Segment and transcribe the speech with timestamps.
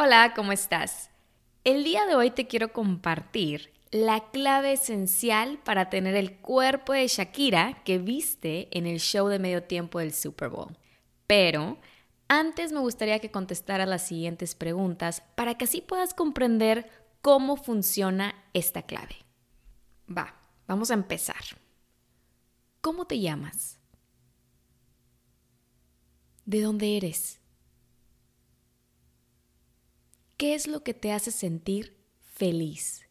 [0.00, 1.10] Hola, ¿cómo estás?
[1.64, 7.08] El día de hoy te quiero compartir la clave esencial para tener el cuerpo de
[7.08, 10.78] Shakira que viste en el show de medio tiempo del Super Bowl.
[11.26, 11.78] Pero
[12.28, 16.88] antes me gustaría que contestaras las siguientes preguntas para que así puedas comprender
[17.20, 19.16] cómo funciona esta clave.
[20.08, 20.32] Va,
[20.68, 21.42] vamos a empezar.
[22.80, 23.80] ¿Cómo te llamas?
[26.44, 27.40] ¿De dónde eres?
[30.38, 33.08] ¿Qué es lo que te hace sentir feliz?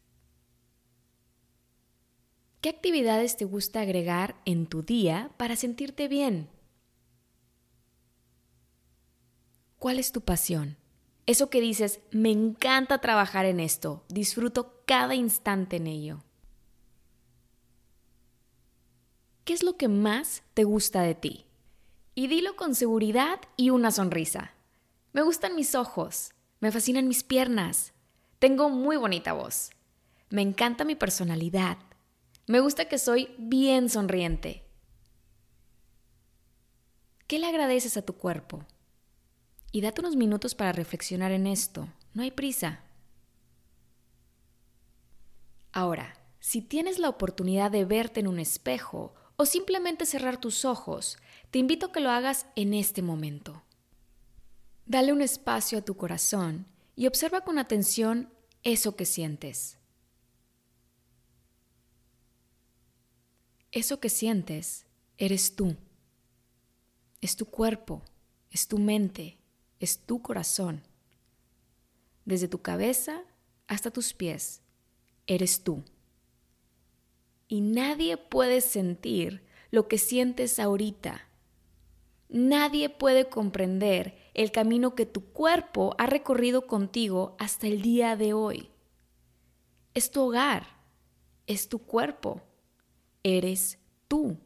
[2.62, 6.48] ¿Qué actividades te gusta agregar en tu día para sentirte bien?
[9.78, 10.78] ¿Cuál es tu pasión?
[11.26, 16.24] Eso que dices, me encanta trabajar en esto, disfruto cada instante en ello.
[19.44, 21.44] ¿Qué es lo que más te gusta de ti?
[22.14, 24.54] Y dilo con seguridad y una sonrisa.
[25.12, 27.92] Me gustan mis ojos, me fascinan mis piernas.
[28.38, 29.70] Tengo muy bonita voz.
[30.30, 31.78] Me encanta mi personalidad.
[32.46, 34.64] Me gusta que soy bien sonriente.
[37.26, 38.64] ¿Qué le agradeces a tu cuerpo?
[39.70, 41.88] Y date unos minutos para reflexionar en esto.
[42.14, 42.80] No hay prisa.
[45.72, 51.18] Ahora, si tienes la oportunidad de verte en un espejo o simplemente cerrar tus ojos,
[51.50, 53.62] te invito a que lo hagas en este momento.
[54.88, 56.64] Dale un espacio a tu corazón
[56.96, 59.76] y observa con atención eso que sientes.
[63.70, 64.86] Eso que sientes
[65.18, 65.76] eres tú.
[67.20, 68.02] Es tu cuerpo,
[68.50, 69.36] es tu mente,
[69.78, 70.82] es tu corazón.
[72.24, 73.24] Desde tu cabeza
[73.66, 74.62] hasta tus pies,
[75.26, 75.84] eres tú.
[77.46, 81.28] Y nadie puede sentir lo que sientes ahorita
[82.28, 88.32] Nadie puede comprender el camino que tu cuerpo ha recorrido contigo hasta el día de
[88.32, 88.70] hoy.
[89.94, 90.66] Es tu hogar,
[91.48, 92.40] es tu cuerpo,
[93.24, 94.38] eres tú.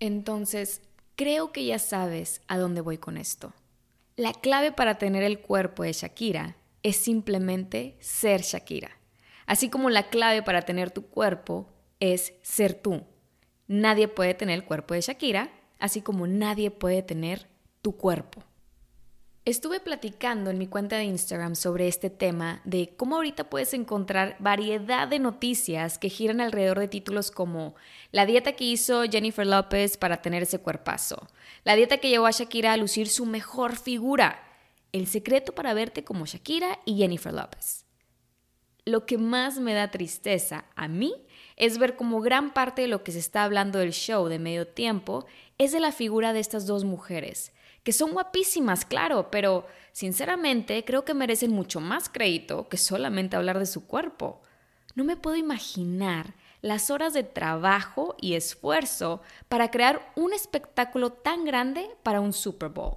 [0.00, 0.82] Entonces,
[1.14, 3.52] creo que ya sabes a dónde voy con esto.
[4.16, 8.90] La clave para tener el cuerpo de Shakira es simplemente ser Shakira.
[9.46, 11.68] Así como la clave para tener tu cuerpo
[12.00, 13.04] es ser tú.
[13.68, 17.48] Nadie puede tener el cuerpo de Shakira así como nadie puede tener
[17.82, 18.44] tu cuerpo.
[19.44, 24.36] Estuve platicando en mi cuenta de Instagram sobre este tema de cómo ahorita puedes encontrar
[24.38, 27.74] variedad de noticias que giran alrededor de títulos como
[28.12, 31.26] la dieta que hizo Jennifer Lopez para tener ese cuerpazo,
[31.64, 34.44] la dieta que llevó a Shakira a lucir su mejor figura,
[34.92, 37.84] el secreto para verte como Shakira y Jennifer Lopez.
[38.84, 41.16] Lo que más me da tristeza a mí
[41.56, 44.68] es ver cómo gran parte de lo que se está hablando del show de medio
[44.68, 45.26] tiempo
[45.58, 51.04] es de la figura de estas dos mujeres, que son guapísimas, claro, pero sinceramente creo
[51.04, 54.40] que merecen mucho más crédito que solamente hablar de su cuerpo.
[54.94, 61.44] No me puedo imaginar las horas de trabajo y esfuerzo para crear un espectáculo tan
[61.44, 62.96] grande para un Super Bowl.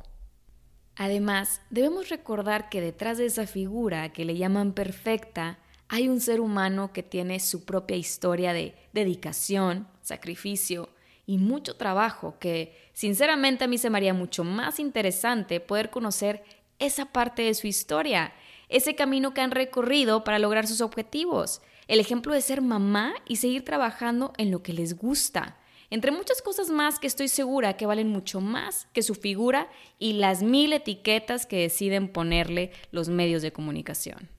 [0.96, 6.40] Además, debemos recordar que detrás de esa figura que le llaman perfecta, hay un ser
[6.40, 10.90] humano que tiene su propia historia de dedicación, sacrificio
[11.26, 16.44] y mucho trabajo que sinceramente a mí se me haría mucho más interesante poder conocer
[16.80, 18.34] esa parte de su historia,
[18.70, 23.36] ese camino que han recorrido para lograr sus objetivos, el ejemplo de ser mamá y
[23.36, 27.86] seguir trabajando en lo que les gusta, entre muchas cosas más que estoy segura que
[27.86, 29.70] valen mucho más que su figura
[30.00, 34.30] y las mil etiquetas que deciden ponerle los medios de comunicación.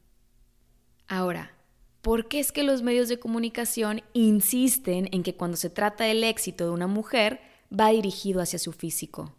[1.09, 1.55] Ahora,
[2.01, 6.25] ¿por qué es que los medios de comunicación insisten en que cuando se trata del
[6.25, 7.41] éxito de una mujer
[7.73, 9.33] va dirigido hacia su físico?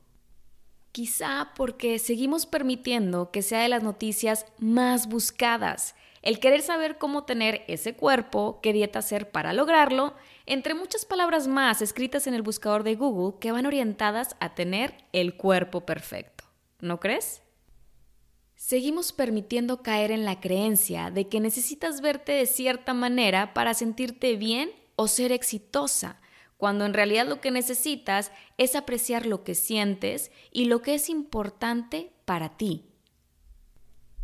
[0.91, 7.23] Quizá porque seguimos permitiendo que sea de las noticias más buscadas, el querer saber cómo
[7.23, 10.15] tener ese cuerpo, qué dieta hacer para lograrlo,
[10.45, 14.95] entre muchas palabras más escritas en el buscador de Google que van orientadas a tener
[15.13, 16.43] el cuerpo perfecto.
[16.79, 17.41] ¿No crees?
[18.55, 24.35] Seguimos permitiendo caer en la creencia de que necesitas verte de cierta manera para sentirte
[24.35, 26.19] bien o ser exitosa,
[26.57, 31.09] cuando en realidad lo que necesitas es apreciar lo que sientes y lo que es
[31.09, 32.85] importante para ti.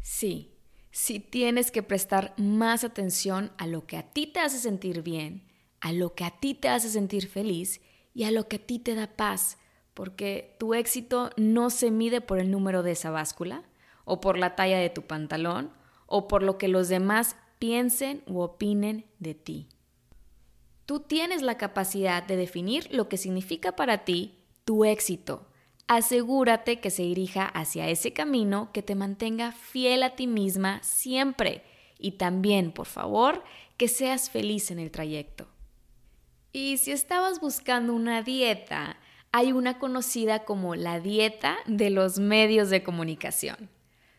[0.01, 0.51] Sí,
[0.91, 5.47] sí tienes que prestar más atención a lo que a ti te hace sentir bien,
[5.79, 7.81] a lo que a ti te hace sentir feliz
[8.13, 9.57] y a lo que a ti te da paz,
[9.93, 13.63] porque tu éxito no se mide por el número de esa báscula,
[14.05, 15.71] o por la talla de tu pantalón,
[16.07, 19.69] o por lo que los demás piensen u opinen de ti.
[20.85, 25.47] Tú tienes la capacidad de definir lo que significa para ti tu éxito.
[25.87, 31.63] Asegúrate que se dirija hacia ese camino que te mantenga fiel a ti misma siempre
[31.97, 33.43] y también, por favor,
[33.77, 35.47] que seas feliz en el trayecto.
[36.51, 38.97] Y si estabas buscando una dieta,
[39.31, 43.69] hay una conocida como la dieta de los medios de comunicación.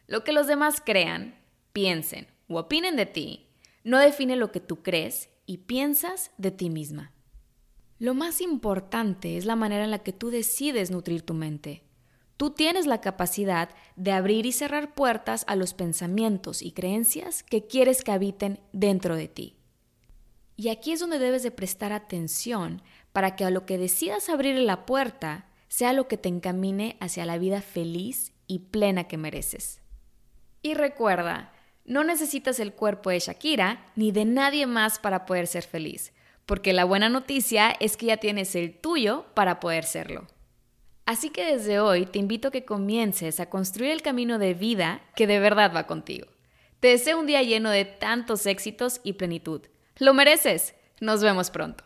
[0.06, 1.36] Lo que los demás crean,
[1.72, 3.48] piensen o opinen de ti
[3.84, 7.12] no define lo que tú crees y piensas de ti misma.
[7.98, 11.84] Lo más importante es la manera en la que tú decides nutrir tu mente.
[12.36, 17.66] Tú tienes la capacidad de abrir y cerrar puertas a los pensamientos y creencias que
[17.66, 19.56] quieres que habiten dentro de ti.
[20.56, 22.82] Y aquí es donde debes de prestar atención
[23.12, 27.26] para que a lo que decidas abrir la puerta sea lo que te encamine hacia
[27.26, 29.80] la vida feliz y plena que mereces.
[30.62, 31.52] Y recuerda,
[31.84, 36.12] no necesitas el cuerpo de Shakira ni de nadie más para poder ser feliz,
[36.46, 40.26] porque la buena noticia es que ya tienes el tuyo para poder serlo.
[41.06, 45.02] Así que desde hoy te invito a que comiences a construir el camino de vida
[45.14, 46.26] que de verdad va contigo.
[46.80, 49.62] Te deseo un día lleno de tantos éxitos y plenitud.
[49.98, 50.74] Lo mereces.
[51.00, 51.84] Nos vemos pronto.